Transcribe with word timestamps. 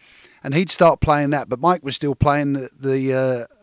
And 0.44 0.55
he'd 0.55 0.71
start 0.71 1.00
playing 1.00 1.31
that, 1.31 1.49
but 1.49 1.61
Mike 1.61 1.84
was 1.84 1.94
still 1.94 2.15
playing 2.16 2.55
the, 2.55 2.71
the 2.78 3.15
uh, 3.15 3.62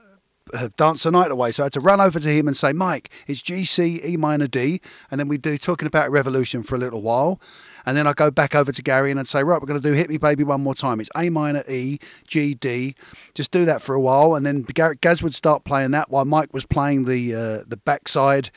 uh, 0.54 0.70
dance 0.78 1.04
the 1.04 1.12
night 1.12 1.32
away. 1.32 1.52
So 1.52 1.64
I 1.64 1.66
had 1.66 1.74
to 1.74 1.80
run 1.80 2.02
over 2.02 2.20
to 2.20 2.30
him 2.30 2.48
and 2.48 2.56
say, 2.56 2.74
Mike, 2.74 3.10
it's 3.28 3.42
G, 3.42 3.66
C, 3.66 4.02
E 4.04 4.18
minor, 4.18 4.48
D. 4.48 4.82
And 5.12 5.20
then 5.20 5.28
we 5.28 5.38
do 5.38 5.58
talking 5.58 5.88
about 5.88 6.12
revolution 6.12 6.64
for 6.64 6.76
a 6.76 6.78
little 6.78 7.02
while. 7.02 7.40
And 7.86 7.96
then 7.96 8.08
I 8.08 8.14
go 8.14 8.30
back 8.30 8.56
over 8.56 8.72
to 8.72 8.82
Gary 8.82 9.10
and 9.12 9.20
I'd 9.20 9.28
say, 9.28 9.44
right, 9.44 9.60
we're 9.60 9.68
going 9.68 9.82
to 9.82 9.88
do 9.90 9.94
Hit 9.94 10.10
Me 10.10 10.18
Baby 10.18 10.44
one 10.44 10.62
more 10.62 10.76
time. 10.76 11.00
It's 11.00 11.10
A 11.16 11.30
minor, 11.30 11.64
E, 11.68 12.00
G, 12.28 12.54
D. 12.54 12.96
Just 13.34 13.52
do 13.52 13.66
that 13.66 13.82
for 13.82 13.96
a 13.96 14.02
while. 14.02 14.36
And 14.36 14.46
then 14.46 14.64
Gaz 14.64 15.24
would 15.24 15.36
start 15.36 15.64
playing 15.64 15.92
that 15.92 16.12
while 16.12 16.26
Mike 16.26 16.54
was 16.54 16.66
playing 16.66 17.06
the, 17.06 17.34
uh, 17.34 17.64
the 17.68 17.78
backside 17.78 18.52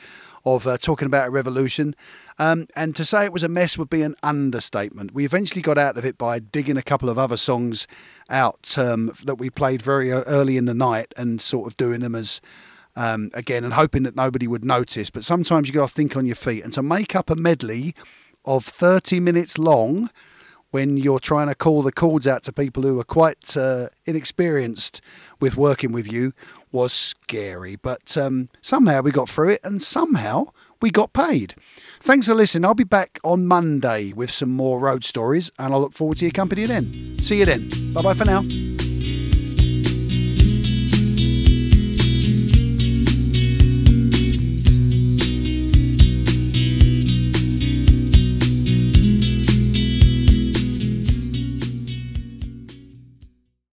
of 0.45 0.67
uh, 0.67 0.77
talking 0.77 1.05
about 1.05 1.27
a 1.27 1.31
revolution. 1.31 1.95
Um, 2.37 2.67
and 2.75 2.95
to 2.95 3.05
say 3.05 3.25
it 3.25 3.33
was 3.33 3.43
a 3.43 3.49
mess 3.49 3.77
would 3.77 3.89
be 3.89 4.01
an 4.01 4.15
understatement. 4.23 5.13
We 5.13 5.25
eventually 5.25 5.61
got 5.61 5.77
out 5.77 5.97
of 5.97 6.05
it 6.05 6.17
by 6.17 6.39
digging 6.39 6.77
a 6.77 6.81
couple 6.81 7.09
of 7.09 7.17
other 7.17 7.37
songs 7.37 7.87
out 8.29 8.77
um, 8.77 9.13
that 9.23 9.35
we 9.35 9.49
played 9.49 9.81
very 9.81 10.11
early 10.11 10.57
in 10.57 10.65
the 10.65 10.73
night 10.73 11.13
and 11.15 11.39
sort 11.39 11.67
of 11.67 11.77
doing 11.77 12.01
them 12.01 12.15
as. 12.15 12.41
Um, 12.95 13.31
again, 13.33 13.63
and 13.63 13.73
hoping 13.73 14.03
that 14.03 14.15
nobody 14.15 14.45
would 14.45 14.63
notice, 14.63 15.09
but 15.09 15.25
sometimes 15.25 15.67
you 15.67 15.73
got 15.73 15.89
to 15.89 15.93
think 15.95 16.15
on 16.15 16.27
your 16.27 16.35
feet. 16.35 16.63
And 16.63 16.71
to 16.73 16.83
make 16.83 17.15
up 17.15 17.31
a 17.31 17.35
medley 17.35 17.95
of 18.45 18.65
30 18.65 19.19
minutes 19.19 19.57
long 19.57 20.11
when 20.73 20.97
you're 20.97 21.19
trying 21.19 21.47
to 21.47 21.53
call 21.53 21.83
the 21.83 21.91
chords 21.91 22.27
out 22.27 22.41
to 22.41 22.51
people 22.51 22.81
who 22.81 22.99
are 22.99 23.03
quite 23.03 23.55
uh, 23.55 23.89
inexperienced 24.05 25.01
with 25.39 25.55
working 25.55 25.91
with 25.91 26.11
you 26.11 26.33
was 26.73 26.91
scary. 26.91 27.77
But 27.77 28.17
um, 28.17 28.49
somehow 28.61 29.01
we 29.01 29.11
got 29.11 29.29
through 29.29 29.51
it 29.51 29.61
and 29.63 29.81
somehow 29.81 30.47
we 30.81 30.91
got 30.91 31.13
paid. 31.13 31.55
Thanks 32.01 32.27
for 32.27 32.33
listening. 32.33 32.65
I'll 32.65 32.73
be 32.73 32.83
back 32.83 33.19
on 33.23 33.45
Monday 33.45 34.11
with 34.11 34.29
some 34.29 34.49
more 34.49 34.79
road 34.79 35.05
stories 35.05 35.49
and 35.57 35.73
I 35.73 35.77
look 35.77 35.93
forward 35.93 36.17
to 36.17 36.25
your 36.25 36.33
company 36.33 36.65
then. 36.65 36.91
See 37.19 37.39
you 37.39 37.45
then. 37.45 37.69
Bye 37.93 38.01
bye 38.01 38.13
for 38.13 38.25
now. 38.25 38.43